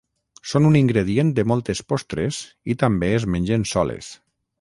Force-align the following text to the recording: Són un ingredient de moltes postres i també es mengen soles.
Són 0.51 0.63
un 0.69 0.77
ingredient 0.77 1.29
de 1.39 1.45
moltes 1.51 1.81
postres 1.93 2.39
i 2.75 2.77
també 2.85 3.11
es 3.19 3.27
mengen 3.35 3.67
soles. 3.75 4.09